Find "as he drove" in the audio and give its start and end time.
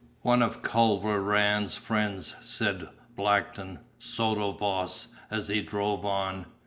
5.29-6.07